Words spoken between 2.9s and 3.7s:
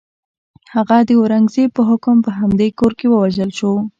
کې ووژل